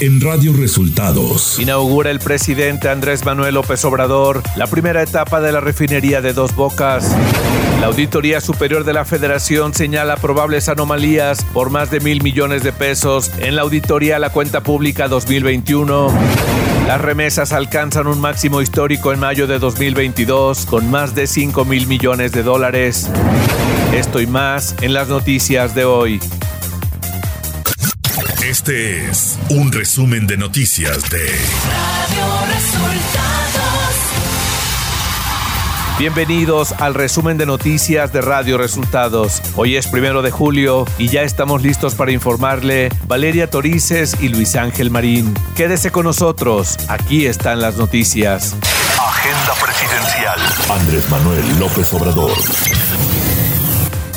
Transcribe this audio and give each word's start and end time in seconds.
en 0.00 0.20
Radio 0.20 0.54
Resultados. 0.54 1.58
Inaugura 1.58 2.10
el 2.10 2.20
presidente 2.20 2.88
Andrés 2.88 3.24
Manuel 3.24 3.54
López 3.54 3.84
Obrador 3.84 4.42
la 4.56 4.66
primera 4.66 5.02
etapa 5.02 5.40
de 5.40 5.52
la 5.52 5.60
refinería 5.60 6.22
de 6.22 6.32
Dos 6.32 6.54
Bocas. 6.54 7.14
La 7.80 7.88
Auditoría 7.88 8.40
Superior 8.40 8.84
de 8.84 8.94
la 8.94 9.04
Federación 9.04 9.74
señala 9.74 10.16
probables 10.16 10.68
anomalías 10.70 11.44
por 11.52 11.70
más 11.70 11.90
de 11.90 12.00
mil 12.00 12.22
millones 12.22 12.62
de 12.62 12.72
pesos 12.72 13.30
en 13.38 13.56
la 13.56 13.62
auditoría 13.62 14.16
a 14.16 14.18
la 14.18 14.30
cuenta 14.30 14.62
pública 14.62 15.06
2021. 15.08 16.08
Las 16.86 17.00
remesas 17.00 17.52
alcanzan 17.52 18.06
un 18.06 18.20
máximo 18.20 18.62
histórico 18.62 19.12
en 19.12 19.20
mayo 19.20 19.46
de 19.46 19.58
2022 19.58 20.64
con 20.64 20.90
más 20.90 21.14
de 21.14 21.26
5 21.26 21.64
mil 21.66 21.86
millones 21.86 22.32
de 22.32 22.42
dólares. 22.42 23.10
Esto 23.94 24.20
y 24.20 24.26
más 24.26 24.76
en 24.80 24.94
las 24.94 25.08
noticias 25.08 25.74
de 25.74 25.84
hoy. 25.84 26.20
Este 28.50 29.08
es 29.08 29.38
un 29.48 29.70
resumen 29.70 30.26
de 30.26 30.36
noticias 30.36 31.08
de 31.08 31.24
Radio 31.68 32.46
Resultados. 32.52 33.94
Bienvenidos 36.00 36.72
al 36.72 36.94
resumen 36.94 37.38
de 37.38 37.46
noticias 37.46 38.12
de 38.12 38.20
Radio 38.20 38.58
Resultados. 38.58 39.40
Hoy 39.54 39.76
es 39.76 39.86
primero 39.86 40.22
de 40.22 40.32
julio 40.32 40.84
y 40.98 41.06
ya 41.06 41.22
estamos 41.22 41.62
listos 41.62 41.94
para 41.94 42.10
informarle 42.10 42.88
Valeria 43.06 43.48
Torices 43.48 44.16
y 44.20 44.30
Luis 44.30 44.56
Ángel 44.56 44.90
Marín. 44.90 45.32
Quédese 45.54 45.92
con 45.92 46.06
nosotros, 46.06 46.76
aquí 46.88 47.26
están 47.26 47.60
las 47.60 47.76
noticias. 47.76 48.56
Agenda 48.98 49.54
presidencial. 49.62 50.40
Andrés 50.76 51.08
Manuel 51.08 51.58
López 51.60 51.94
Obrador. 51.94 52.32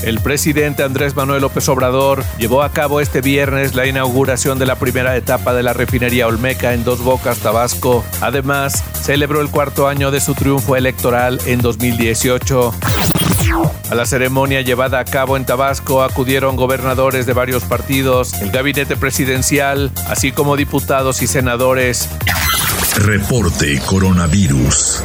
El 0.04 0.20
presidente 0.20 0.84
Andrés 0.84 1.16
Manuel 1.16 1.42
López 1.42 1.68
Obrador 1.70 2.26
llevó 2.38 2.62
a 2.62 2.74
cabo 2.74 3.00
este 3.00 3.22
viernes 3.22 3.74
la 3.74 3.88
inauguración 3.88 4.60
de 4.60 4.66
la 4.66 4.76
primera 4.76 5.16
etapa 5.16 5.54
de 5.54 5.64
la 5.64 5.72
refinería 5.72 6.28
Olmeca 6.28 6.74
en 6.74 6.84
Dos 6.84 7.00
Bocas, 7.00 7.38
Tabasco. 7.40 8.04
Además, 8.20 8.84
celebró 9.02 9.40
el 9.40 9.50
cuarto 9.50 9.88
año 9.88 10.12
de 10.12 10.20
su 10.20 10.36
triunfo 10.36 10.76
electoral 10.76 11.40
en 11.46 11.62
2018. 11.62 12.74
A 13.90 13.96
la 13.96 14.06
ceremonia 14.06 14.60
llevada 14.60 15.00
a 15.00 15.06
cabo 15.06 15.38
en 15.38 15.46
Tabasco 15.46 16.04
acudieron 16.04 16.58
gobernadores 16.58 17.26
de 17.26 17.34
varios 17.34 17.64
partidos, 17.64 18.34
el 18.42 18.52
gabinete 18.52 18.98
presidencial, 18.98 19.90
así 20.10 20.34
como 20.34 20.58
diputados 20.58 21.22
y 21.22 21.28
senadores. 21.28 22.10
Reporte 22.98 23.80
Coronavirus. 23.86 25.02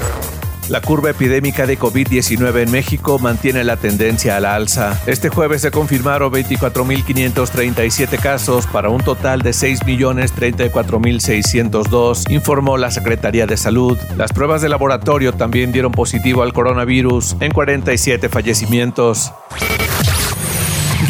La 0.68 0.80
curva 0.82 1.10
epidémica 1.10 1.66
de 1.66 1.78
COVID-19 1.78 2.64
en 2.64 2.70
México 2.70 3.18
mantiene 3.18 3.64
la 3.64 3.78
tendencia 3.78 4.36
a 4.36 4.40
la 4.40 4.54
alza. 4.54 5.00
Este 5.06 5.30
jueves 5.30 5.62
se 5.62 5.70
confirmaron 5.70 6.30
24.537 6.30 8.20
casos 8.20 8.66
para 8.66 8.90
un 8.90 9.02
total 9.02 9.40
de 9.40 9.52
6.034.602, 9.52 12.30
informó 12.30 12.76
la 12.76 12.90
Secretaría 12.90 13.46
de 13.46 13.56
Salud. 13.56 13.96
Las 14.16 14.34
pruebas 14.34 14.60
de 14.60 14.68
laboratorio 14.68 15.32
también 15.32 15.72
dieron 15.72 15.92
positivo 15.92 16.42
al 16.42 16.52
coronavirus 16.52 17.36
en 17.40 17.50
47 17.50 18.28
fallecimientos. 18.28 19.32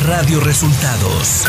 Radio 0.07 0.39
Resultados 0.39 1.49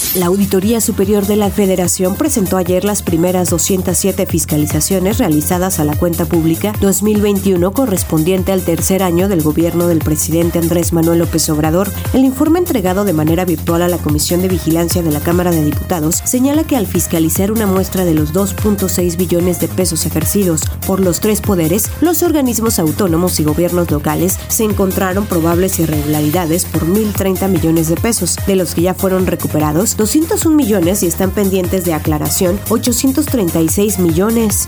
La 0.13 0.25
Auditoría 0.25 0.81
Superior 0.81 1.25
de 1.25 1.37
la 1.37 1.49
Federación 1.49 2.17
presentó 2.17 2.57
ayer 2.57 2.83
las 2.83 3.01
primeras 3.01 3.49
207 3.49 4.25
fiscalizaciones 4.25 5.19
realizadas 5.19 5.79
a 5.79 5.85
la 5.85 5.95
cuenta 5.95 6.25
pública 6.25 6.73
2021 6.81 7.71
correspondiente 7.71 8.51
al 8.51 8.61
tercer 8.61 9.03
año 9.03 9.29
del 9.29 9.41
gobierno 9.41 9.87
del 9.87 9.99
presidente 9.99 10.59
Andrés 10.59 10.91
Manuel 10.91 11.19
López 11.19 11.49
Obrador. 11.49 11.89
El 12.13 12.25
informe 12.25 12.59
entregado 12.59 13.05
de 13.05 13.13
manera 13.13 13.45
virtual 13.45 13.83
a 13.83 13.87
la 13.87 13.99
Comisión 13.99 14.41
de 14.41 14.49
Vigilancia 14.49 15.01
de 15.01 15.11
la 15.11 15.21
Cámara 15.21 15.51
de 15.51 15.63
Diputados 15.63 16.21
señala 16.25 16.65
que 16.65 16.75
al 16.75 16.87
fiscalizar 16.87 17.49
una 17.49 17.65
muestra 17.65 18.03
de 18.03 18.13
los 18.13 18.33
2.6 18.33 19.15
billones 19.15 19.61
de 19.61 19.69
pesos 19.69 20.05
ejercidos 20.05 20.63
por 20.85 20.99
los 20.99 21.21
tres 21.21 21.39
poderes, 21.39 21.89
los 22.01 22.21
organismos 22.21 22.79
autónomos 22.79 23.39
y 23.39 23.45
gobiernos 23.45 23.89
locales 23.89 24.37
se 24.49 24.65
encontraron 24.65 25.25
probables 25.25 25.79
irregularidades 25.79 26.65
por 26.65 26.85
1.030 26.85 27.47
millones 27.47 27.87
de 27.87 27.95
pesos, 27.95 28.35
de 28.45 28.57
los 28.57 28.75
que 28.75 28.81
ya 28.81 28.93
fueron 28.93 29.25
recuperados 29.25 29.95
201 30.01 30.55
millones 30.55 31.03
y 31.03 31.05
están 31.05 31.29
pendientes 31.29 31.85
de 31.85 31.93
aclaración 31.93 32.59
836 32.69 33.99
millones. 33.99 34.67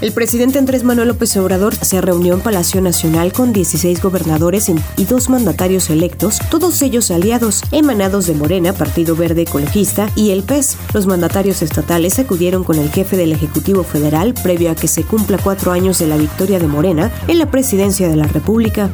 El 0.00 0.12
presidente 0.12 0.58
Andrés 0.58 0.84
Manuel 0.84 1.08
López 1.08 1.36
Obrador 1.36 1.74
se 1.74 2.00
reunió 2.00 2.32
en 2.32 2.40
Palacio 2.40 2.80
Nacional 2.80 3.34
con 3.34 3.52
16 3.52 4.00
gobernadores 4.00 4.70
y 4.96 5.04
dos 5.04 5.28
mandatarios 5.28 5.90
electos, 5.90 6.38
todos 6.50 6.80
ellos 6.80 7.10
aliados, 7.10 7.60
emanados 7.72 8.26
de 8.26 8.32
Morena, 8.32 8.72
Partido 8.72 9.16
Verde 9.16 9.42
Ecologista 9.42 10.08
y 10.16 10.30
el 10.30 10.44
PES. 10.44 10.78
Los 10.94 11.06
mandatarios 11.06 11.60
estatales 11.60 12.18
acudieron 12.18 12.64
con 12.64 12.78
el 12.78 12.90
jefe 12.90 13.18
del 13.18 13.32
Ejecutivo 13.32 13.84
Federal 13.84 14.32
previo 14.32 14.70
a 14.70 14.76
que 14.76 14.88
se 14.88 15.02
cumpla 15.04 15.36
cuatro 15.36 15.72
años 15.72 15.98
de 15.98 16.06
la 16.06 16.16
victoria 16.16 16.58
de 16.58 16.68
Morena 16.68 17.12
en 17.28 17.38
la 17.38 17.50
presidencia 17.50 18.08
de 18.08 18.16
la 18.16 18.26
República. 18.26 18.90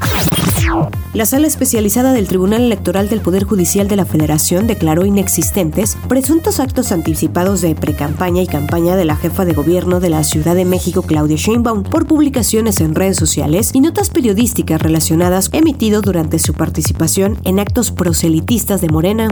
La 1.15 1.27
sala 1.27 1.47
especializada 1.47 2.12
del 2.12 2.27
Tribunal 2.27 2.62
Electoral 2.62 3.09
del 3.09 3.21
Poder 3.21 3.44
Judicial 3.44 3.88
de 3.88 3.97
la 3.97 4.06
Federación 4.06 4.66
declaró 4.66 5.05
inexistentes 5.05 5.97
presuntos 6.09 6.59
actos 6.59 6.91
anticipados 6.91 7.60
de 7.60 7.75
precampaña 7.75 8.43
y 8.43 8.47
campaña 8.47 8.97
de 8.97 9.05
la 9.05 9.16
jefa 9.16 9.44
de 9.44 9.53
gobierno 9.53 10.00
de 10.00 10.09
la 10.09 10.25
Ciudad 10.25 10.55
de 10.55 10.65
México, 10.65 11.03
Claudia 11.03 11.37
Sheinbaum, 11.37 11.82
por 11.82 12.06
publicaciones 12.06 12.81
en 12.81 12.94
redes 12.94 13.19
sociales 13.19 13.71
y 13.75 13.81
notas 13.81 14.11
periodísticas 14.11 14.81
relacionadas 14.81 15.50
emitido 15.53 16.00
durante 16.00 16.38
su 16.38 16.55
participación 16.55 17.38
en 17.44 17.59
actos 17.59 17.91
proselitistas 17.91 18.81
de 18.81 18.88
Morena. 18.88 19.28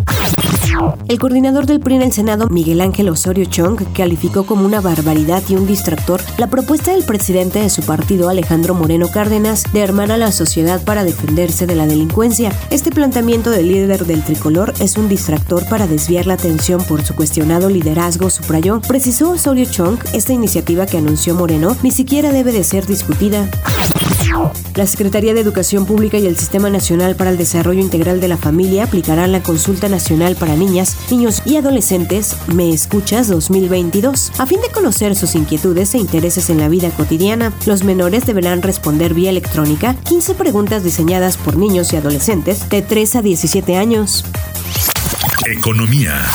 El 1.09 1.19
coordinador 1.19 1.67
del 1.67 1.81
PRI 1.81 1.97
en 1.97 2.03
el 2.03 2.13
Senado, 2.13 2.49
Miguel 2.49 2.81
Ángel 2.81 3.09
Osorio 3.09 3.45
Chong, 3.45 3.83
calificó 3.95 4.47
como 4.47 4.65
una 4.65 4.81
barbaridad 4.81 5.43
y 5.49 5.57
un 5.57 5.67
distractor 5.67 6.21
la 6.39 6.49
propuesta 6.49 6.93
del 6.93 7.05
presidente 7.05 7.61
de 7.61 7.71
su 7.71 7.83
partido, 7.83 8.29
Alejandro 8.29 8.75
Moreno 8.75 9.09
Cárdenas, 9.09 9.65
de 9.73 9.83
armar 9.83 10.13
a 10.13 10.17
la 10.17 10.31
sociedad 10.31 10.83
para 10.85 11.03
defenderse 11.03 11.67
de 11.67 11.75
la 11.75 11.87
delincuencia. 11.87 12.53
Este 12.71 12.91
planteamiento 12.91 13.51
del 13.51 13.69
líder 13.69 14.07
del 14.07 14.23
tricolor 14.23 14.73
es 14.81 14.97
un 14.97 15.09
distractor 15.09 15.69
para 15.69 15.89
desviar 15.89 16.27
la 16.27 16.35
atención 16.35 16.83
por 16.85 17.03
su 17.03 17.17
cuestionado 17.17 17.69
liderazgo, 17.69 18.31
subrayó. 18.31 18.81
Precisó 18.81 19.31
Osorio 19.33 19.65
Chong, 19.65 19.99
esta 20.13 20.33
iniciativa 20.33 20.87
que 20.87 20.99
anunció 20.99 21.35
Moreno 21.35 21.77
ni 21.83 21.91
siquiera 21.91 22.31
debe 22.33 22.53
de 22.53 22.63
ser 22.63 22.87
discutida. 22.87 23.49
La 24.75 24.87
Secretaría 24.87 25.35
de 25.35 25.41
Educación 25.41 25.85
Pública 25.85 26.19
y 26.19 26.27
el 26.27 26.37
Sistema 26.37 26.71
Nacional 26.71 27.17
para 27.17 27.31
el 27.31 27.37
Desarrollo 27.37 27.81
Integral 27.81 28.21
de 28.21 28.29
la 28.29 28.37
Familia 28.37 28.85
aplicarán 28.85 29.33
la 29.33 29.43
Consulta 29.43 29.89
Nacional 29.89 30.37
para 30.37 30.57
Niñas, 30.57 30.97
Niños 31.11 31.43
y 31.45 31.57
Adolescentes 31.57 32.37
Me 32.55 32.71
Escuchas 32.71 33.29
2022. 33.29 34.33
A 34.39 34.47
fin 34.47 34.61
de 34.61 34.71
conocer 34.71 35.17
sus 35.17 35.35
inquietudes 35.35 35.95
e 35.95 35.99
intereses 35.99 36.51
en 36.51 36.59
la 36.59 36.69
vida 36.69 36.91
cotidiana, 36.91 37.53
los 37.67 37.85
menores 37.85 38.27
deberán 38.27 38.63
responder 38.63 39.15
vía 39.15 39.31
electrónica 39.31 39.95
15 40.05 40.35
preguntas 40.35 40.85
diseñadas 40.85 41.37
por 41.37 41.57
niños 41.57 41.93
y 41.93 41.97
adolescentes 41.97 42.69
de 42.69 42.83
3 42.83 43.17
a 43.17 43.23
17 43.23 43.77
años. 43.77 44.25
Economía. 45.47 46.27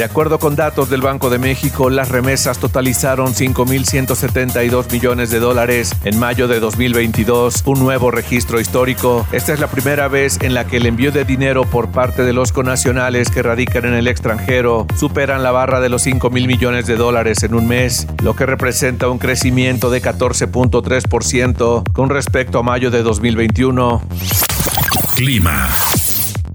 De 0.00 0.04
acuerdo 0.04 0.38
con 0.38 0.56
datos 0.56 0.88
del 0.88 1.02
Banco 1.02 1.28
de 1.28 1.38
México, 1.38 1.90
las 1.90 2.08
remesas 2.08 2.56
totalizaron 2.58 3.34
5.172 3.34 4.90
millones 4.90 5.28
de 5.28 5.40
dólares 5.40 5.94
en 6.04 6.18
mayo 6.18 6.48
de 6.48 6.58
2022, 6.58 7.64
un 7.66 7.80
nuevo 7.80 8.10
registro 8.10 8.60
histórico. 8.60 9.26
Esta 9.30 9.52
es 9.52 9.60
la 9.60 9.66
primera 9.66 10.08
vez 10.08 10.38
en 10.40 10.54
la 10.54 10.66
que 10.66 10.78
el 10.78 10.86
envío 10.86 11.12
de 11.12 11.26
dinero 11.26 11.64
por 11.64 11.90
parte 11.90 12.24
de 12.24 12.32
los 12.32 12.50
conacionales 12.50 13.30
que 13.30 13.42
radican 13.42 13.84
en 13.84 13.92
el 13.92 14.08
extranjero 14.08 14.86
superan 14.98 15.42
la 15.42 15.50
barra 15.50 15.80
de 15.80 15.90
los 15.90 16.00
5 16.00 16.30
mil 16.30 16.46
millones 16.46 16.86
de 16.86 16.96
dólares 16.96 17.42
en 17.42 17.54
un 17.54 17.68
mes, 17.68 18.06
lo 18.22 18.34
que 18.34 18.46
representa 18.46 19.10
un 19.10 19.18
crecimiento 19.18 19.90
de 19.90 20.00
14.3% 20.00 21.92
con 21.92 22.08
respecto 22.08 22.60
a 22.60 22.62
mayo 22.62 22.90
de 22.90 23.02
2021. 23.02 24.00
Clima. 25.14 25.68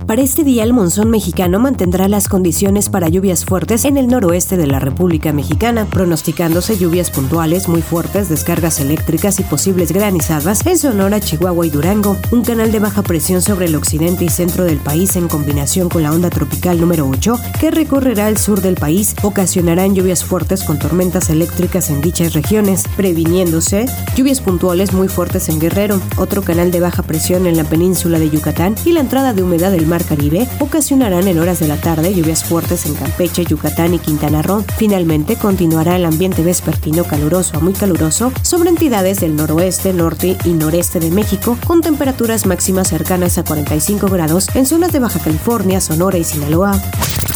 Para 0.08 0.22
este 0.22 0.44
día, 0.44 0.64
el 0.64 0.72
monzón 0.72 1.10
mexicano 1.10 1.58
mantendrá 1.60 2.08
las 2.08 2.30
condiciones 2.30 2.90
para 2.90 3.10
lluvias 3.10 3.44
fuertes 3.44 3.86
en 3.86 3.98
el 3.98 4.06
noroeste 4.06 4.56
de 4.56 4.68
la 4.68 4.80
República 4.80 5.34
Mexicana, 5.34 5.88
pronosticándose 5.90 6.78
lluvias 6.78 7.10
puntuales 7.10 7.68
muy 7.68 7.82
fuertes, 7.82 8.30
descargas 8.30 8.80
eléctricas 8.80 9.40
y 9.40 9.44
posibles 9.44 9.92
granizadas 9.92 10.64
en 10.68 10.78
Sonora, 10.78 11.20
Chihuahua 11.20 11.66
y 11.66 11.72
Durango. 11.72 12.18
Un 12.32 12.44
canal 12.44 12.72
de 12.72 12.78
baja 12.78 13.02
presión 13.02 13.42
sobre 13.42 13.66
el 13.66 13.76
occidente 13.76 14.26
y 14.26 14.30
centro 14.30 14.64
del 14.64 14.78
país 14.78 15.16
en 15.16 15.28
combinación 15.28 15.90
con 15.90 16.04
la 16.04 16.12
onda 16.12 16.30
tropical 16.30 16.80
número 16.80 17.10
8 17.10 17.40
que 17.60 17.72
recorrerá 17.72 18.30
el 18.30 18.38
sur 18.38 18.62
del 18.62 18.76
país 18.76 19.16
ocasionarán 19.24 19.96
lluvias 19.96 20.24
fuertes 20.24 20.64
con 20.64 20.78
tormentas 20.78 21.32
eléctricas 21.32 21.90
en 21.90 22.02
dichas 22.02 22.34
regiones, 22.34 22.84
previniéndose 22.96 23.88
lluvias 24.16 24.40
puntuales 24.40 24.94
muy 24.94 25.08
fuertes 25.08 25.50
en 25.50 25.60
Guerrero, 25.60 26.00
otro 26.18 26.44
canal 26.44 26.70
de 26.70 26.80
baja 26.80 27.02
presión 27.02 27.48
en 27.48 27.58
la 27.58 27.64
península 27.64 28.20
de 28.20 28.30
Yucatán 28.30 28.76
y 28.86 28.92
la 28.92 29.00
entrada 29.00 29.34
de 29.34 29.42
humedad 29.42 29.72
del 29.72 29.88
Mar 29.88 29.95
Caribe 30.04 30.48
ocasionarán 30.60 31.28
en 31.28 31.40
horas 31.40 31.60
de 31.60 31.68
la 31.68 31.78
tarde 31.78 32.14
lluvias 32.14 32.44
fuertes 32.44 32.86
en 32.86 32.96
Campeche, 32.96 33.46
Yucatán 33.46 33.94
y 33.94 34.00
Quintana 34.00 34.42
Roo. 34.42 34.64
Finalmente 34.78 35.36
continuará 35.36 35.96
el 35.96 36.06
ambiente 36.06 36.44
vespertino 36.44 37.04
caluroso 37.04 37.58
a 37.58 37.60
muy 37.60 37.74
caluroso 37.74 38.32
sobre 38.42 38.70
entidades 38.70 39.20
del 39.20 39.36
noroeste, 39.36 39.94
norte 39.94 40.38
y 40.44 40.50
noreste 40.50 41.00
de 41.00 41.12
México, 41.12 41.58
con 41.66 41.82
temperaturas 41.82 42.46
máximas 42.46 42.90
cercanas 42.90 43.38
a 43.38 43.44
45 43.44 44.08
grados 44.08 44.48
en 44.56 44.66
zonas 44.66 44.92
de 44.92 45.00
Baja 45.00 45.20
California, 45.20 45.82
Sonora 45.82 46.18
y 46.18 46.24
Sinaloa. 46.24 46.80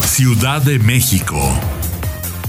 Ciudad 0.04 0.62
de 0.62 0.78
México. 0.78 1.40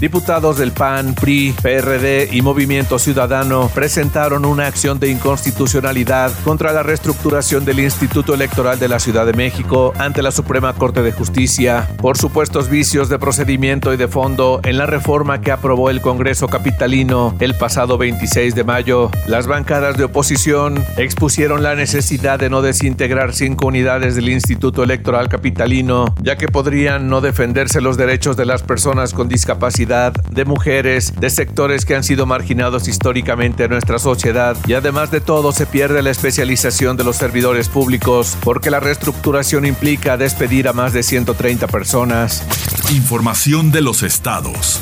Diputados 0.02 0.58
del 0.58 0.72
PAN, 0.72 1.14
PRI, 1.14 1.54
PRD 1.62 2.30
y 2.32 2.42
Movimiento 2.42 2.98
Ciudadano 2.98 3.70
presentaron 3.72 4.46
una 4.46 4.66
acción 4.66 5.00
de 5.00 5.12
inconstitucionalidad 5.12 6.32
contra 6.44 6.74
la 6.74 6.82
reestructuración 6.82 7.66
del 7.66 7.82
Instituto 7.82 8.34
Electoral 8.34 8.80
de 8.80 8.88
la 8.88 8.98
Ciudad 8.98 9.28
de 9.28 9.34
México 9.34 9.94
ante 10.00 10.24
la 10.24 10.32
Suprema 10.32 10.74
Corte 10.74 11.04
de 11.04 11.12
Justicia 11.12 11.88
por 11.98 12.18
supuestos 12.18 12.68
vicios 12.68 13.10
de 13.10 13.20
procedimiento 13.20 13.94
y 13.94 13.98
de 13.98 14.08
fondo 14.08 14.60
en 14.64 14.80
la 14.80 14.88
reforma 14.88 15.40
que 15.42 15.52
aprobó 15.52 15.92
el 15.92 16.02
Congreso 16.02 16.48
Capitalino 16.48 17.36
el 17.40 17.56
pasado 17.56 18.00
26 18.00 18.56
de 18.56 18.64
mayo. 18.64 19.12
Las 19.28 19.46
bancadas 19.46 19.98
de 19.98 20.06
oposición 20.06 20.84
expusieron 20.98 21.62
la 21.62 21.76
necesidad 21.76 22.40
de 22.40 22.50
no 22.50 22.64
desintegrar 22.64 23.36
cinco 23.36 23.68
unidades 23.68 24.16
del 24.16 24.30
Instituto 24.30 24.82
Electoral 24.82 25.30
Capitalino, 25.30 26.16
ya 26.24 26.38
que 26.38 26.48
podrían 26.48 27.08
no 27.08 27.22
defenderse 27.22 27.82
los 27.82 27.98
derechos 27.98 28.36
de 28.36 28.48
las 28.48 28.64
personas 28.64 29.14
con 29.14 29.30
discapacidad 29.30 29.91
de 29.92 30.46
mujeres, 30.46 31.14
de 31.20 31.30
sectores 31.30 31.84
que 31.84 31.96
han 31.96 32.06
sido 32.06 32.26
marginados 32.26 32.88
históricamente 32.88 33.66
en 33.66 33.72
nuestra 33.72 34.00
sociedad 34.00 34.56
y 34.66 34.74
además 34.74 35.12
de 35.12 35.20
todo 35.20 35.52
se 35.52 35.66
pierde 35.66 36.02
la 36.02 36.12
especialización 36.12 36.96
de 36.96 37.04
los 37.04 37.18
servidores 37.18 37.68
públicos 37.68 38.38
porque 38.42 38.72
la 38.72 38.80
reestructuración 38.80 39.66
implica 39.66 40.16
despedir 40.16 40.70
a 40.70 40.74
más 40.74 40.94
de 40.94 41.04
130 41.04 41.68
personas. 41.68 42.46
Información 42.94 43.72
de 43.72 43.82
los 43.82 44.02
estados. 44.02 44.82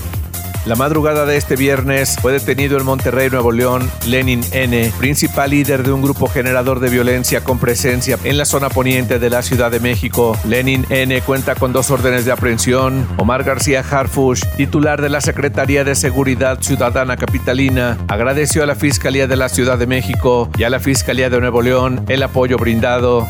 La 0.66 0.76
madrugada 0.76 1.26
de 1.26 1.38
este 1.38 1.56
viernes 1.56 2.18
fue 2.22 2.34
detenido 2.34 2.78
en 2.78 2.86
Monterrey, 2.86 3.30
Nuevo 3.30 3.52
León, 3.52 3.90
Lenin 4.06 4.42
N., 4.52 4.92
principal 5.00 5.52
líder 5.52 5.84
de 5.84 5.92
un 5.92 6.02
grupo 6.02 6.28
generador 6.28 6.80
de 6.80 6.90
violencia 6.90 7.44
con 7.44 7.60
presencia 7.60 8.20
en 8.24 8.38
la 8.38 8.46
zona 8.46 8.70
poniente 8.70 9.20
de 9.20 9.30
la 9.30 9.42
Ciudad 9.42 9.72
de 9.72 9.80
México. 9.80 10.38
Lenin 10.46 10.86
N. 10.90 11.22
cuenta 11.22 11.56
con 11.56 11.72
dos 11.72 11.90
órdenes 11.92 12.26
de 12.26 12.34
aprehensión. 12.34 13.08
Omar 13.18 13.44
García 13.44 13.84
Harfush, 13.90 14.44
titular 14.58 15.02
de 15.02 15.10
la 15.10 15.22
Secretaría 15.22 15.84
de 15.84 15.96
Seguridad 15.96 16.62
Ciudadana 16.62 17.16
Capitalina, 17.18 17.98
agradeció 18.08 18.62
a 18.62 18.66
la 18.66 18.76
Fiscalía 18.76 19.28
de 19.28 19.38
la 19.38 19.50
Ciudad 19.50 19.78
de 19.78 19.88
México 19.88 20.50
y 20.58 20.64
a 20.64 20.70
la 20.70 20.80
Fiscalía 20.80 21.30
de 21.30 21.40
Nuevo 21.40 21.62
León 21.62 22.06
el 22.10 22.22
apoyo 22.22 22.58
brindado. 22.58 23.28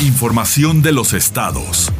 Información 0.00 0.80
de 0.80 0.92
los 0.92 1.12
estados. 1.12 1.92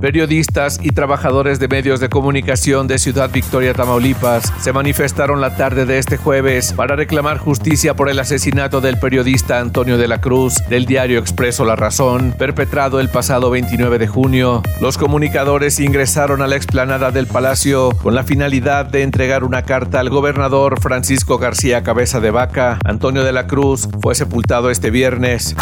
Periodistas 0.00 0.80
y 0.82 0.92
trabajadores 0.92 1.58
de 1.58 1.68
medios 1.68 2.00
de 2.00 2.08
comunicación 2.08 2.86
de 2.88 2.98
Ciudad 2.98 3.30
Victoria, 3.30 3.74
Tamaulipas, 3.74 4.50
se 4.58 4.72
manifestaron 4.72 5.42
la 5.42 5.56
tarde 5.56 5.84
de 5.84 5.98
este 5.98 6.16
jueves 6.16 6.72
para 6.72 6.96
reclamar 6.96 7.36
justicia 7.36 7.94
por 7.94 8.08
el 8.08 8.18
asesinato 8.18 8.80
del 8.80 8.98
periodista 8.98 9.60
Antonio 9.60 9.98
de 9.98 10.08
la 10.08 10.22
Cruz 10.22 10.54
del 10.70 10.86
diario 10.86 11.18
Expreso 11.18 11.66
La 11.66 11.76
Razón, 11.76 12.34
perpetrado 12.38 12.98
el 12.98 13.10
pasado 13.10 13.50
29 13.50 13.98
de 13.98 14.06
junio. 14.06 14.62
Los 14.80 14.96
comunicadores 14.96 15.78
ingresaron 15.80 16.40
a 16.40 16.46
la 16.46 16.56
explanada 16.56 17.10
del 17.10 17.26
Palacio 17.26 17.90
con 18.02 18.14
la 18.14 18.24
finalidad 18.24 18.86
de 18.86 19.02
entregar 19.02 19.44
una 19.44 19.62
carta 19.62 20.00
al 20.00 20.08
gobernador 20.08 20.80
Francisco 20.80 21.36
García 21.36 21.82
Cabeza 21.82 22.20
de 22.20 22.30
Vaca. 22.30 22.78
Antonio 22.84 23.22
de 23.22 23.32
la 23.32 23.46
Cruz 23.46 23.86
fue 24.00 24.14
sepultado 24.14 24.70
este 24.70 24.90
viernes. 24.90 25.54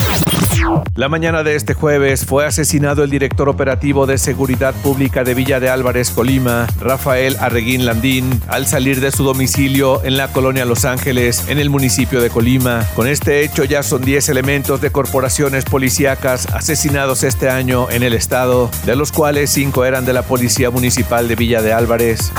La 0.94 1.08
mañana 1.08 1.42
de 1.44 1.54
este 1.54 1.74
jueves 1.74 2.26
fue 2.26 2.44
asesinado 2.44 3.04
el 3.04 3.10
director 3.10 3.48
operativo 3.48 4.06
de 4.06 4.18
Seguridad 4.28 4.74
Pública 4.82 5.24
de 5.24 5.32
Villa 5.32 5.58
de 5.58 5.70
Álvarez, 5.70 6.10
Colima, 6.10 6.66
Rafael 6.78 7.38
Arreguín 7.40 7.86
Landín, 7.86 8.42
al 8.46 8.66
salir 8.66 9.00
de 9.00 9.10
su 9.10 9.24
domicilio 9.24 10.04
en 10.04 10.18
la 10.18 10.28
colonia 10.28 10.66
Los 10.66 10.84
Ángeles, 10.84 11.48
en 11.48 11.58
el 11.58 11.70
municipio 11.70 12.20
de 12.20 12.28
Colima. 12.28 12.86
Con 12.94 13.08
este 13.08 13.42
hecho 13.42 13.64
ya 13.64 13.82
son 13.82 14.02
10 14.02 14.28
elementos 14.28 14.82
de 14.82 14.92
corporaciones 14.92 15.64
policíacas 15.64 16.46
asesinados 16.52 17.22
este 17.22 17.48
año 17.48 17.88
en 17.90 18.02
el 18.02 18.12
estado, 18.12 18.70
de 18.84 18.96
los 18.96 19.12
cuales 19.12 19.48
5 19.48 19.86
eran 19.86 20.04
de 20.04 20.12
la 20.12 20.20
Policía 20.20 20.68
Municipal 20.68 21.26
de 21.26 21.34
Villa 21.34 21.62
de 21.62 21.72
Álvarez. 21.72 22.30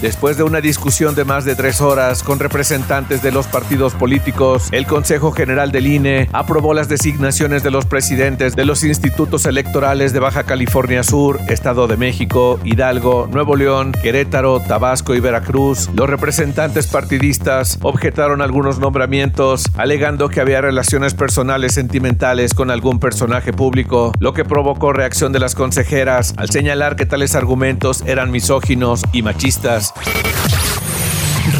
Después 0.00 0.36
de 0.36 0.42
una 0.42 0.60
discusión 0.60 1.14
de 1.14 1.24
más 1.24 1.44
de 1.44 1.54
tres 1.54 1.80
horas 1.80 2.22
con 2.22 2.38
representantes 2.38 3.22
de 3.22 3.32
los 3.32 3.46
partidos 3.46 3.94
políticos, 3.94 4.68
el 4.72 4.86
Consejo 4.86 5.32
General 5.32 5.72
del 5.72 5.86
INE 5.86 6.28
aprobó 6.32 6.74
las 6.74 6.88
designaciones 6.88 7.62
de 7.62 7.70
los 7.70 7.86
presidentes 7.86 8.54
de 8.56 8.64
los 8.64 8.84
institutos 8.84 9.46
electorales 9.46 10.12
de 10.12 10.20
Baja 10.20 10.44
California 10.44 11.02
Sur, 11.02 11.40
Estado 11.48 11.86
de 11.86 11.96
México, 11.96 12.58
Hidalgo, 12.64 13.28
Nuevo 13.30 13.56
León, 13.56 13.92
Querétaro, 13.92 14.60
Tabasco 14.60 15.14
y 15.14 15.20
Veracruz. 15.20 15.88
Los 15.94 16.10
representantes 16.10 16.86
partidistas 16.86 17.78
objetaron 17.82 18.42
algunos 18.42 18.78
nombramientos, 18.78 19.64
alegando 19.76 20.28
que 20.28 20.40
había 20.40 20.60
relaciones 20.60 21.14
personales 21.14 21.74
sentimentales 21.74 22.54
con 22.54 22.70
algún 22.70 22.98
personaje 22.98 23.52
público, 23.52 24.12
lo 24.18 24.32
que 24.32 24.44
provocó 24.44 24.92
reacción 24.92 25.32
de 25.32 25.38
las 25.38 25.54
consejeras 25.54 26.34
al 26.36 26.50
señalar 26.50 26.96
que 26.96 27.06
tales 27.06 27.34
argumentos 27.34 28.02
eran 28.06 28.30
misóginos 28.30 29.02
y 29.12 29.22
machistas. 29.22 29.61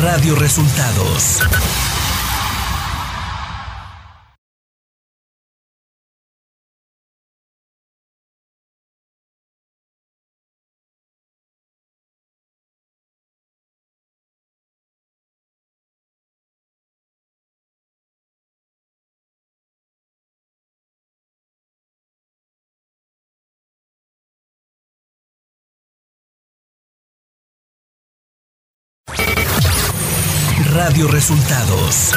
Radio 0.00 0.34
Resultados 0.34 1.40
Radio 30.84 31.06
Resultados. 31.06 32.12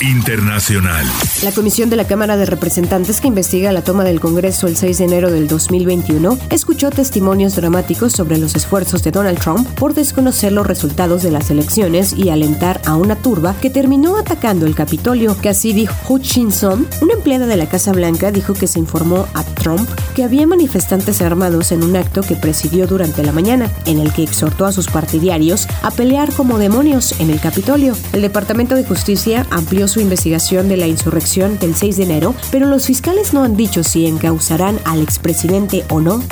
Internacional. 0.00 1.04
La 1.42 1.50
comisión 1.50 1.90
de 1.90 1.96
la 1.96 2.06
Cámara 2.06 2.36
de 2.36 2.46
Representantes 2.46 3.20
que 3.20 3.26
investiga 3.26 3.72
la 3.72 3.82
toma 3.82 4.04
del 4.04 4.20
Congreso 4.20 4.68
el 4.68 4.76
6 4.76 4.98
de 4.98 5.04
enero 5.04 5.30
del 5.30 5.48
2021 5.48 6.38
escuchó 6.50 6.90
testimonios 6.90 7.56
dramáticos 7.56 8.12
sobre 8.12 8.38
los 8.38 8.54
esfuerzos 8.54 9.02
de 9.02 9.10
Donald 9.10 9.40
Trump 9.40 9.68
por 9.70 9.94
desconocer 9.94 10.52
los 10.52 10.66
resultados 10.66 11.24
de 11.24 11.32
las 11.32 11.50
elecciones 11.50 12.12
y 12.12 12.28
alentar 12.28 12.80
a 12.86 12.94
una 12.94 13.16
turba 13.16 13.56
que 13.60 13.70
terminó 13.70 14.16
atacando 14.16 14.66
el 14.66 14.76
Capitolio. 14.76 15.36
Cassidy 15.42 15.88
Hutchinson, 16.08 16.86
una 17.00 17.14
empleada 17.14 17.46
de 17.46 17.56
la 17.56 17.68
Casa 17.68 17.92
Blanca, 17.92 18.30
dijo 18.30 18.54
que 18.54 18.68
se 18.68 18.78
informó 18.78 19.26
a 19.34 19.42
Trump 19.42 19.88
que 20.14 20.22
había 20.22 20.46
manifestantes 20.46 21.22
armados 21.22 21.72
en 21.72 21.82
un 21.82 21.96
acto 21.96 22.20
que 22.20 22.36
presidió 22.36 22.86
durante 22.86 23.24
la 23.24 23.32
mañana, 23.32 23.72
en 23.84 23.98
el 23.98 24.12
que 24.12 24.22
exhortó 24.22 24.64
a 24.64 24.72
sus 24.72 24.86
partidarios 24.86 25.66
a 25.82 25.90
pelear 25.90 26.32
como 26.32 26.58
demonios 26.58 27.18
en 27.18 27.30
el 27.30 27.40
Capitolio. 27.40 27.96
El 28.12 28.22
Departamento 28.22 28.76
de 28.76 28.84
Justicia 28.84 29.46
amplió 29.50 29.87
su 29.88 30.00
investigación 30.00 30.68
de 30.68 30.76
la 30.76 30.86
insurrección 30.86 31.58
del 31.58 31.74
6 31.74 31.96
de 31.96 32.02
enero, 32.04 32.34
pero 32.50 32.66
los 32.66 32.86
fiscales 32.86 33.32
no 33.32 33.42
han 33.42 33.56
dicho 33.56 33.82
si 33.82 34.06
encauzarán 34.06 34.78
al 34.84 35.02
expresidente 35.02 35.84
o 35.88 36.00
no. 36.00 36.22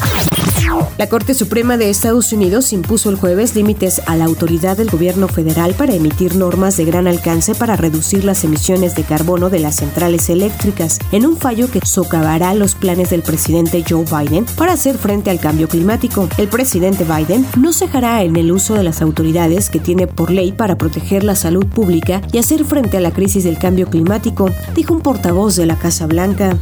La 0.98 1.08
Corte 1.08 1.34
Suprema 1.34 1.76
de 1.76 1.90
Estados 1.90 2.32
Unidos 2.32 2.72
impuso 2.72 3.10
el 3.10 3.16
jueves 3.16 3.54
límites 3.54 4.00
a 4.06 4.16
la 4.16 4.24
autoridad 4.24 4.76
del 4.76 4.90
gobierno 4.90 5.28
federal 5.28 5.74
para 5.74 5.94
emitir 5.94 6.36
normas 6.36 6.76
de 6.76 6.84
gran 6.84 7.06
alcance 7.06 7.54
para 7.54 7.76
reducir 7.76 8.24
las 8.24 8.44
emisiones 8.44 8.94
de 8.94 9.04
carbono 9.04 9.50
de 9.50 9.58
las 9.58 9.76
centrales 9.76 10.30
eléctricas, 10.30 10.98
en 11.12 11.26
un 11.26 11.36
fallo 11.36 11.70
que 11.70 11.80
socavará 11.84 12.54
los 12.54 12.74
planes 12.74 13.10
del 13.10 13.22
presidente 13.22 13.84
Joe 13.88 14.04
Biden 14.04 14.46
para 14.56 14.72
hacer 14.72 14.96
frente 14.96 15.30
al 15.30 15.40
cambio 15.40 15.68
climático. 15.68 16.28
El 16.38 16.48
presidente 16.48 17.04
Biden 17.04 17.46
no 17.58 17.72
cejará 17.72 18.22
en 18.22 18.36
el 18.36 18.52
uso 18.52 18.74
de 18.74 18.82
las 18.82 19.02
autoridades 19.02 19.70
que 19.70 19.80
tiene 19.80 20.06
por 20.06 20.30
ley 20.30 20.52
para 20.52 20.78
proteger 20.78 21.24
la 21.24 21.36
salud 21.36 21.66
pública 21.66 22.22
y 22.32 22.38
hacer 22.38 22.64
frente 22.64 22.96
a 22.96 23.00
la 23.00 23.12
crisis 23.12 23.44
del 23.44 23.58
cambio 23.58 23.88
climático, 23.88 24.50
dijo 24.74 24.94
un 24.94 25.00
portavoz 25.00 25.56
de 25.56 25.66
la 25.66 25.76
Casa 25.76 26.06
Blanca. 26.06 26.56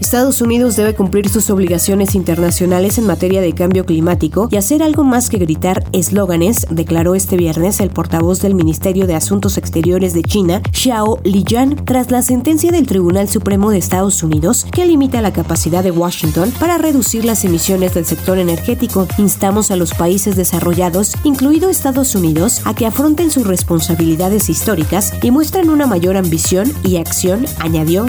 Estados 0.00 0.40
Unidos 0.40 0.76
debe 0.76 0.94
cumplir 0.94 1.28
sus 1.28 1.50
obligaciones 1.50 2.14
internacionales 2.14 2.98
en 2.98 3.06
materia 3.06 3.40
de 3.40 3.52
cambio 3.52 3.84
climático 3.84 4.48
y 4.50 4.56
hacer 4.56 4.82
algo 4.82 5.04
más 5.04 5.28
que 5.28 5.38
gritar 5.38 5.84
eslóganes, 5.92 6.66
declaró 6.70 7.14
este 7.14 7.36
viernes 7.36 7.80
el 7.80 7.90
portavoz 7.90 8.40
del 8.40 8.54
Ministerio 8.54 9.06
de 9.06 9.14
Asuntos 9.14 9.58
Exteriores 9.58 10.14
de 10.14 10.22
China, 10.22 10.62
Xiao 10.72 11.18
Lijian, 11.24 11.84
tras 11.84 12.10
la 12.10 12.22
sentencia 12.22 12.70
del 12.70 12.86
Tribunal 12.86 13.28
Supremo 13.28 13.70
de 13.70 13.78
Estados 13.78 14.22
Unidos 14.22 14.66
que 14.70 14.86
limita 14.86 15.20
la 15.20 15.32
capacidad 15.32 15.82
de 15.82 15.90
Washington 15.90 16.52
para 16.60 16.78
reducir 16.78 17.24
las 17.24 17.44
emisiones 17.44 17.94
del 17.94 18.06
sector 18.06 18.38
energético. 18.38 19.06
Instamos 19.18 19.70
a 19.70 19.76
los 19.76 19.92
países 19.94 20.36
desarrollados, 20.36 21.14
incluido 21.24 21.68
Estados 21.68 22.14
Unidos, 22.14 22.62
a 22.64 22.74
que 22.74 22.86
afronten 22.86 23.30
sus 23.30 23.46
responsabilidades 23.46 24.48
históricas 24.48 25.12
y 25.22 25.30
muestren 25.30 25.70
una 25.70 25.86
mayor 25.86 26.16
ambición 26.16 26.72
y 26.84 26.96
acción, 26.96 27.44
añadió. 27.60 28.06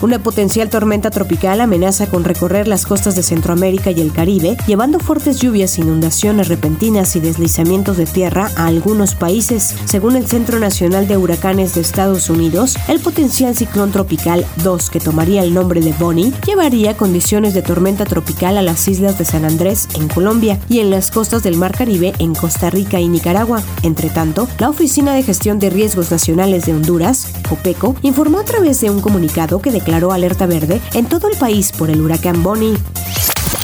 Una 0.00 0.18
potencial 0.18 0.68
tormenta 0.68 1.10
tropical 1.10 1.60
amenaza 1.60 2.06
con 2.06 2.24
recorrer 2.24 2.68
las 2.68 2.86
costas 2.86 3.14
de 3.16 3.22
Centroamérica 3.22 3.90
y 3.90 4.00
el 4.00 4.12
Caribe, 4.12 4.56
llevando 4.66 4.98
fuertes 4.98 5.38
lluvias, 5.40 5.78
inundaciones 5.78 6.48
repentinas 6.48 7.16
y 7.16 7.20
deslizamientos 7.20 7.96
de 7.96 8.06
tierra 8.06 8.50
a 8.56 8.66
algunos 8.66 9.14
países. 9.14 9.74
Según 9.84 10.16
el 10.16 10.26
Centro 10.26 10.58
Nacional 10.58 11.08
de 11.08 11.16
Huracanes 11.16 11.74
de 11.74 11.80
Estados 11.80 12.30
Unidos, 12.30 12.76
el 12.88 13.00
potencial 13.00 13.54
ciclón 13.56 13.92
tropical 13.92 14.46
2, 14.62 14.90
que 14.90 15.00
tomaría 15.00 15.42
el 15.42 15.54
nombre 15.54 15.80
de 15.80 15.92
Bonnie, 15.92 16.32
llevaría 16.46 16.96
condiciones 16.96 17.54
de 17.54 17.62
tormenta 17.62 18.04
tropical 18.04 18.58
a 18.58 18.62
las 18.62 18.88
islas 18.88 19.18
de 19.18 19.24
San 19.24 19.44
Andrés, 19.44 19.88
en 19.94 20.08
Colombia, 20.08 20.58
y 20.68 20.80
en 20.80 20.90
las 20.90 21.10
costas 21.10 21.42
del 21.42 21.56
Mar 21.56 21.76
Caribe, 21.76 22.12
en 22.18 22.34
Costa 22.34 22.70
Rica 22.70 23.00
y 23.00 23.08
Nicaragua. 23.08 23.62
Entre 23.82 24.10
tanto, 24.10 24.48
la 24.58 24.70
Oficina 24.70 25.14
de 25.14 25.22
Gestión 25.22 25.58
de 25.58 25.70
Riesgos 25.70 26.10
Nacionales 26.10 26.66
de 26.66 26.74
Honduras, 26.74 27.28
OPECO, 27.50 27.96
informó 28.02 28.38
a 28.38 28.44
través 28.44 28.80
de 28.80 28.90
un 28.90 29.00
comunicado 29.00 29.35
que 29.36 29.70
declaró 29.70 30.12
alerta 30.12 30.46
verde 30.46 30.80
en 30.94 31.04
todo 31.06 31.28
el 31.28 31.36
país 31.36 31.70
por 31.70 31.90
el 31.90 32.00
huracán 32.00 32.42
Bonnie. 32.42 32.78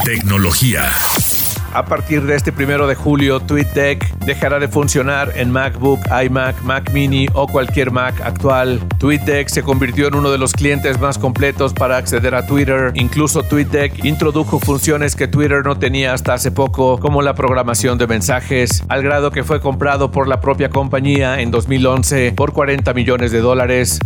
Tecnología. 0.04 0.82
A 1.72 1.86
partir 1.86 2.26
de 2.26 2.34
este 2.34 2.52
primero 2.52 2.86
de 2.86 2.94
julio, 2.94 3.40
TweetDeck 3.40 4.18
dejará 4.18 4.58
de 4.58 4.68
funcionar 4.68 5.32
en 5.34 5.50
MacBook, 5.50 6.00
iMac, 6.26 6.60
Mac 6.62 6.92
Mini 6.92 7.26
o 7.32 7.46
cualquier 7.46 7.90
Mac 7.90 8.20
actual. 8.20 8.80
TweetDeck 8.98 9.48
se 9.48 9.62
convirtió 9.62 10.08
en 10.08 10.14
uno 10.14 10.30
de 10.30 10.36
los 10.36 10.52
clientes 10.52 11.00
más 11.00 11.16
completos 11.16 11.72
para 11.72 11.96
acceder 11.96 12.34
a 12.34 12.46
Twitter. 12.46 12.92
Incluso 12.94 13.42
TweetDeck 13.42 14.04
introdujo 14.04 14.60
funciones 14.60 15.16
que 15.16 15.26
Twitter 15.26 15.64
no 15.64 15.78
tenía 15.78 16.12
hasta 16.12 16.34
hace 16.34 16.50
poco, 16.50 17.00
como 17.00 17.22
la 17.22 17.32
programación 17.32 17.96
de 17.96 18.06
mensajes, 18.06 18.84
al 18.88 19.02
grado 19.02 19.30
que 19.30 19.42
fue 19.42 19.62
comprado 19.62 20.10
por 20.10 20.28
la 20.28 20.42
propia 20.42 20.68
compañía 20.68 21.40
en 21.40 21.50
2011 21.50 22.32
por 22.32 22.52
40 22.52 22.92
millones 22.92 23.32
de 23.32 23.40
dólares. 23.40 23.98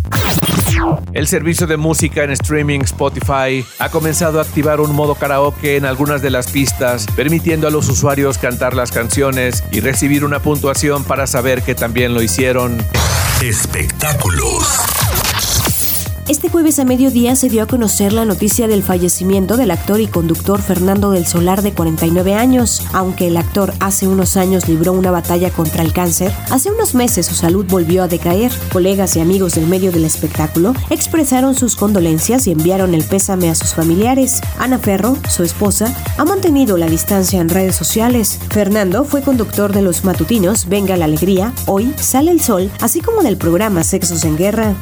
El 1.13 1.27
servicio 1.27 1.67
de 1.67 1.77
música 1.77 2.25
en 2.25 2.31
streaming 2.31 2.81
Spotify 2.81 3.65
ha 3.79 3.89
comenzado 3.91 4.39
a 4.39 4.43
activar 4.43 4.81
un 4.81 4.95
modo 4.95 5.15
karaoke 5.15 5.77
en 5.77 5.85
algunas 5.85 6.23
de 6.23 6.31
las 6.31 6.51
pistas, 6.51 7.07
permitiendo 7.17 7.67
a 7.67 7.71
los 7.71 7.89
usuarios 7.89 8.39
cantar 8.39 8.75
las 8.75 8.91
canciones 8.91 9.65
y 9.71 9.81
recibir 9.81 10.25
una 10.25 10.41
puntuación 10.41 11.05
para 11.05 11.27
saber 11.27 11.63
que 11.63 11.75
también 11.75 12.15
lo 12.15 12.23
hicieron. 12.23 12.79
Espectáculos. 13.43 14.96
Este 16.29 16.49
jueves 16.49 16.81
a 16.81 16.85
mediodía 16.85 17.37
se 17.37 17.49
dio 17.49 17.63
a 17.63 17.67
conocer 17.67 18.13
la 18.13 18.25
noticia 18.25 18.67
del 18.67 18.83
fallecimiento 18.83 19.57
del 19.57 19.71
actor 19.71 20.01
y 20.01 20.09
conductor 20.09 20.61
Fernando 20.61 21.13
del 21.13 21.25
Solar 21.25 21.63
de 21.63 21.73
49 21.73 22.35
años. 22.35 22.85
Aunque 22.93 23.29
el 23.29 23.37
actor 23.37 23.73
hace 23.79 24.09
unos 24.09 24.37
años 24.37 24.69
libró 24.69 24.93
una 24.93 25.13
batalla 25.13 25.51
contra 25.51 25.85
el 25.85 25.93
cáncer, 25.93 26.33
hace 26.51 26.73
unos 26.73 26.97
meses 26.97 27.27
su 27.27 27.37
salud 27.37 27.65
volvió 27.69 28.03
a 28.03 28.09
decaer. 28.09 28.51
Colegas 28.73 29.15
y 29.15 29.21
amigos 29.21 29.55
del 29.55 29.69
medio 29.69 29.93
del 29.93 30.05
espectáculo 30.05 30.75
expresaron 30.91 31.55
sus 31.55 31.77
condolencias 31.77 32.49
y 32.49 32.51
enviaron 32.51 32.95
el 32.95 33.05
pésame 33.05 33.49
a 33.49 33.55
sus 33.55 33.75
familiares. 33.75 34.41
Ana 34.59 34.81
Ferro, 34.81 35.17
su 35.29 35.45
esposa, 35.45 35.97
ha 36.19 36.25
mantenido 36.25 36.77
la 36.77 36.89
distancia 36.89 37.41
en 37.41 37.49
redes 37.49 37.77
sociales. 37.77 38.41
Fernando 38.51 39.05
fue 39.05 39.23
conductor 39.23 39.73
de 39.73 39.83
los 39.83 40.03
matutinos 40.03 40.69
Venga 40.69 40.97
la 40.97 41.05
Alegría, 41.05 41.53
Hoy 41.67 41.95
Sale 42.01 42.33
el 42.33 42.41
Sol, 42.41 42.69
así 42.81 43.01
como 43.01 43.23
del 43.23 43.37
programa 43.37 43.85
Sexos 43.85 44.25
en 44.25 44.37
Guerra. 44.37 44.75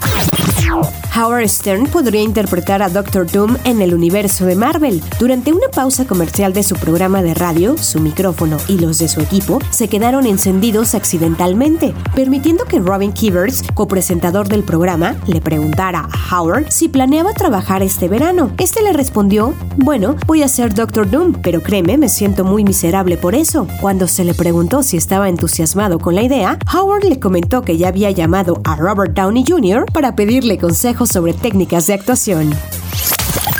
Howard 1.35 1.49
Stern 1.49 1.87
podría 1.88 2.23
interpretar 2.23 2.81
a 2.81 2.88
Doctor 2.88 3.29
Doom 3.29 3.57
en 3.64 3.83
el 3.83 3.93
universo 3.93 4.47
de 4.47 4.55
Marvel. 4.55 5.03
Durante 5.19 5.53
una 5.53 5.67
pausa 5.67 6.05
comercial 6.05 6.53
de 6.53 6.62
su 6.62 6.76
programa 6.76 7.23
de 7.23 7.35
radio, 7.35 7.76
su 7.76 7.99
micrófono 7.99 8.57
y 8.69 8.79
los 8.79 8.99
de 8.99 9.09
su 9.09 9.21
equipo 9.21 9.59
se 9.71 9.88
quedaron 9.88 10.26
encendidos 10.26 10.95
accidentalmente, 10.95 11.93
permitiendo 12.14 12.67
que 12.67 12.79
Robin 12.79 13.12
Kivers, 13.12 13.64
copresentador 13.75 14.47
del 14.47 14.62
programa, 14.62 15.17
le 15.26 15.41
preguntara 15.41 16.09
a 16.09 16.38
Howard 16.38 16.71
si 16.71 16.88
planeaba 16.88 17.33
trabajar 17.33 17.83
este 17.83 18.07
verano. 18.07 18.53
Este 18.59 18.81
le 18.81 18.93
respondió, 18.93 19.55
bueno, 19.76 20.14
voy 20.29 20.45
a 20.45 20.49
ser 20.49 20.73
Doctor 20.73 21.11
Doom, 21.11 21.41
pero 21.43 21.64
créeme, 21.64 21.99
me 21.99 22.09
siento 22.09 22.45
muy 22.45 22.62
miserable 22.62 23.17
por 23.17 23.35
eso. 23.35 23.67
Cuando 23.81 24.07
se 24.07 24.23
le 24.23 24.35
preguntó 24.35 24.85
si 24.85 24.97
estaba 24.97 25.29
entusiasmado 25.29 25.99
con 25.99 26.14
la 26.14 26.23
idea, 26.23 26.61
Howard 26.73 27.03
le 27.03 27.19
comentó 27.19 27.62
que 27.62 27.76
ya 27.76 27.88
había 27.88 28.12
llamado 28.12 28.61
a 28.62 28.76
Robert 28.76 29.14
Downey 29.14 29.45
Jr. 29.45 29.87
para 29.93 30.14
pedirle 30.14 30.59
consejos 30.59 31.09
sobre 31.09 31.24
técnicas 31.33 31.87
de 31.87 31.95
actuación. 31.95 32.54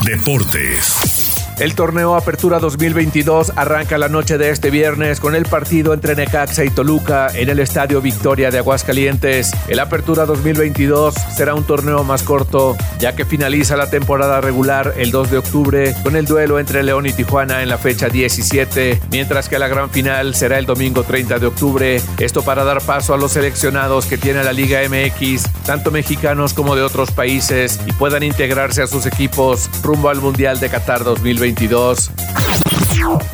Deportes. 0.04 1.24
El 1.61 1.76
torneo 1.76 2.16
Apertura 2.16 2.58
2022 2.58 3.52
arranca 3.54 3.96
la 3.96 4.08
noche 4.08 4.38
de 4.38 4.50
este 4.50 4.70
viernes 4.70 5.20
con 5.20 5.37
el 5.37 5.44
partido 5.44 5.94
entre 5.94 6.16
Necaxa 6.16 6.64
y 6.64 6.70
Toluca 6.70 7.28
en 7.32 7.49
el 7.49 7.61
Estadio 7.61 8.00
Victoria 8.00 8.50
de 8.50 8.58
Aguascalientes. 8.58 9.52
El 9.68 9.78
Apertura 9.78 10.26
2022 10.26 11.14
será 11.14 11.54
un 11.54 11.62
torneo 11.62 12.02
más 12.02 12.25
corto, 12.25 12.76
ya 12.99 13.14
que 13.14 13.25
finaliza 13.25 13.76
la 13.76 13.88
temporada 13.88 14.40
regular 14.40 14.94
el 14.96 15.12
2 15.12 15.30
de 15.30 15.38
octubre 15.38 15.94
con 16.02 16.16
el 16.16 16.25
duelo 16.25 16.58
entre 16.58 16.82
León 16.82 17.06
y 17.06 17.12
Tijuana 17.12 17.62
en 17.62 17.68
la 17.68 17.78
fecha 17.78 18.08
17, 18.08 19.00
mientras 19.12 19.49
que 19.49 19.61
la 19.61 19.68
gran 19.68 19.90
final 19.90 20.34
será 20.34 20.58
el 20.58 20.66
domingo 20.66 21.04
30 21.04 21.38
de 21.38 21.46
octubre. 21.46 22.00
Esto 22.18 22.42
para 22.42 22.64
dar 22.64 22.82
paso 22.82 23.14
a 23.14 23.16
los 23.16 23.30
seleccionados 23.30 24.06
que 24.06 24.18
tiene 24.18 24.42
la 24.42 24.52
Liga 24.52 24.80
MX, 24.88 25.44
tanto 25.64 25.92
mexicanos 25.92 26.52
como 26.52 26.75
de 26.75 26.82
otros 26.82 27.12
países, 27.12 27.78
y 27.87 27.92
puedan 27.92 28.25
integrarse 28.25 28.82
a 28.82 28.88
sus 28.88 29.06
equipos 29.06 29.70
rumbo 29.84 30.08
al 30.08 30.20
Mundial 30.20 30.58
de 30.58 30.68
Qatar 30.68 31.04
2022. 31.44 32.10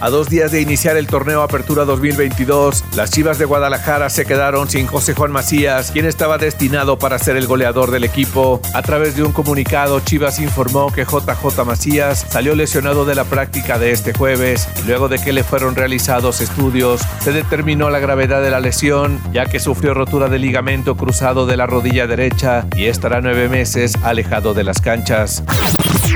A 0.00 0.10
dos 0.10 0.28
días 0.28 0.50
de 0.50 0.60
iniciar 0.60 0.96
el 0.96 1.06
torneo 1.06 1.42
Apertura 1.42 1.84
2022, 1.84 2.82
las 2.96 3.10
Chivas 3.12 3.38
de 3.38 3.44
Guadalajara 3.44 4.10
se 4.10 4.26
quedaron 4.26 4.68
sin 4.68 4.86
José 4.88 5.14
Juan 5.14 5.30
Macías, 5.30 5.92
quien 5.92 6.06
estaba 6.06 6.38
destinado 6.38 6.98
para 6.98 7.20
ser 7.20 7.36
el 7.36 7.46
goleador 7.46 7.92
del 7.92 8.02
equipo. 8.02 8.60
A 8.74 8.82
través 8.82 9.14
de 9.14 9.22
un 9.22 9.30
comunicado, 9.30 10.00
Chivas 10.00 10.40
informó 10.40 10.90
que 10.90 11.04
JJ 11.04 11.64
Macías 11.64 12.26
salió 12.28 12.56
lesionado 12.56 13.04
de 13.04 13.14
la 13.14 13.24
práctica 13.24 13.78
de 13.78 13.92
este 13.92 14.12
jueves 14.12 14.68
luego 14.86 15.08
de 15.08 15.20
que 15.20 15.32
le 15.32 15.44
fueron 15.44 15.76
realizados 15.76 16.40
estudios, 16.40 17.02
se 17.20 17.32
determinó 17.32 17.90
la 17.90 18.00
gravedad 18.00 18.42
de 18.42 18.50
la 18.50 18.58
lesión, 18.58 19.20
ya 19.32 19.46
que 19.46 19.60
sufrió 19.60 19.94
rotura 19.94 20.28
de 20.28 20.40
ligamento 20.40 20.96
cruzado 20.96 21.46
de 21.46 21.56
la 21.56 21.66
rodilla 21.66 22.08
derecha 22.08 22.66
y 22.74 22.86
estará 22.86 23.20
nueve 23.20 23.48
meses 23.48 23.92
alejado 24.02 24.52
de 24.52 24.64
las 24.64 24.80
canchas. 24.80 25.44